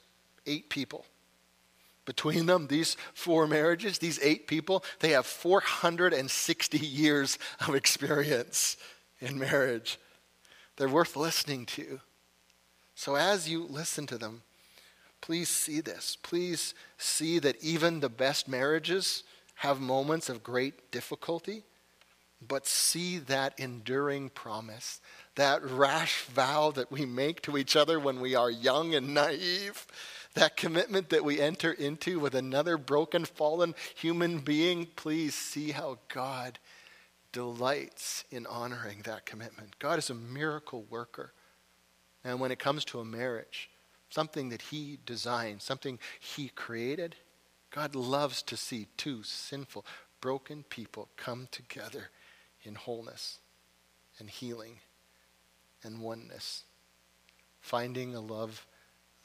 eight 0.47 0.71
people. 0.71 1.05
Between 2.05 2.47
them, 2.47 2.65
these 2.65 2.97
four 3.13 3.45
marriages, 3.45 3.99
these 3.99 4.19
eight 4.23 4.47
people, 4.47 4.83
they 4.99 5.09
have 5.09 5.27
460 5.27 6.79
years 6.79 7.37
of 7.67 7.75
experience 7.75 8.77
in 9.19 9.37
marriage. 9.37 9.99
They're 10.77 10.89
worth 10.89 11.15
listening 11.15 11.67
to. 11.67 11.99
So 12.95 13.13
as 13.13 13.47
you 13.47 13.63
listen 13.63 14.07
to 14.07 14.17
them, 14.17 14.41
Please 15.21 15.49
see 15.49 15.81
this. 15.81 16.17
Please 16.21 16.73
see 16.97 17.39
that 17.39 17.61
even 17.61 17.99
the 17.99 18.09
best 18.09 18.47
marriages 18.47 19.23
have 19.55 19.79
moments 19.79 20.29
of 20.29 20.43
great 20.43 20.91
difficulty, 20.91 21.63
but 22.45 22.67
see 22.67 23.17
that 23.17 23.59
enduring 23.59 24.29
promise, 24.29 25.01
that 25.35 25.63
rash 25.63 26.23
vow 26.25 26.71
that 26.71 26.91
we 26.91 27.05
make 27.05 27.41
to 27.41 27.57
each 27.57 27.75
other 27.75 27.99
when 27.99 28.19
we 28.19 28.35
are 28.35 28.51
young 28.51 28.93
and 28.93 29.13
naive, 29.13 29.87
that 30.35 30.55
commitment 30.55 31.09
that 31.09 31.23
we 31.23 31.41
enter 31.41 31.71
into 31.71 32.19
with 32.19 32.35
another 32.35 32.77
broken, 32.77 33.25
fallen 33.25 33.73
human 33.95 34.37
being. 34.37 34.85
Please 34.95 35.33
see 35.33 35.71
how 35.71 35.97
God 36.09 36.59
delights 37.31 38.23
in 38.29 38.45
honoring 38.45 39.01
that 39.03 39.25
commitment. 39.25 39.79
God 39.79 39.97
is 39.97 40.11
a 40.11 40.15
miracle 40.15 40.85
worker. 40.89 41.33
And 42.23 42.39
when 42.39 42.51
it 42.51 42.59
comes 42.59 42.85
to 42.85 42.99
a 42.99 43.05
marriage, 43.05 43.69
something 44.09 44.49
that 44.49 44.63
He 44.63 44.99
designed, 45.05 45.61
something 45.61 45.99
He 46.19 46.49
created, 46.49 47.15
God 47.71 47.95
loves 47.95 48.41
to 48.43 48.57
see 48.57 48.87
two 48.97 49.23
sinful, 49.23 49.85
broken 50.21 50.63
people 50.63 51.09
come 51.17 51.47
together 51.51 52.09
in 52.63 52.75
wholeness 52.75 53.39
and 54.19 54.29
healing 54.29 54.79
and 55.83 56.01
oneness, 56.01 56.63
finding 57.59 58.15
a 58.15 58.19
love 58.19 58.65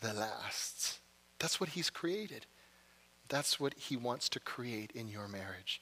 that 0.01 0.17
lasts. 0.17 0.99
That's 1.39 1.61
what 1.61 1.71
He's 1.71 1.91
created. 1.91 2.47
That's 3.29 3.59
what 3.59 3.75
He 3.75 3.97
wants 3.97 4.29
to 4.31 4.41
create 4.41 4.93
in 4.95 5.09
your 5.09 5.29
marriage. 5.29 5.81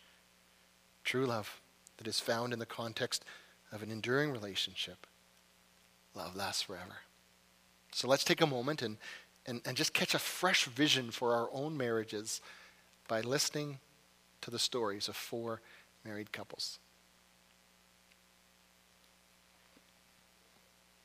True 1.05 1.27
love 1.27 1.61
that 1.97 2.07
is 2.07 2.21
found 2.21 2.53
in 2.53 2.59
the 2.59 2.67
context 2.67 3.25
of 3.73 3.83
an 3.83 3.91
enduring 3.91 4.31
relationship. 4.31 5.07
Love 6.15 6.37
lasts 6.37 6.63
forever. 6.63 6.99
So 7.93 8.09
let's 8.09 8.25
take 8.25 8.41
a 8.41 8.47
moment 8.47 8.83
and, 8.83 8.97
and, 9.47 9.61
and 9.65 9.77
just 9.77 9.93
catch 9.93 10.15
a 10.15 10.19
fresh 10.19 10.65
vision 10.67 11.11
for 11.11 11.35
our 11.35 11.49
own 11.53 11.77
marriages 11.77 12.41
by 13.09 13.21
listening 13.21 13.79
to 14.43 14.51
the 14.51 14.59
stories 14.59 15.09
of 15.09 15.17
four 15.17 15.61
married 16.05 16.33
couples. 16.33 16.79